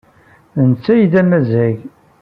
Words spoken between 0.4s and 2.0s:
D netta ay d amazzag.